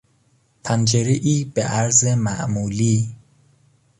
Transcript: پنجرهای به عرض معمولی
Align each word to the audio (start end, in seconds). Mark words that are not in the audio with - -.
پنجرهای 0.63 1.43
به 1.53 1.63
عرض 1.63 2.05
معمولی 2.05 3.15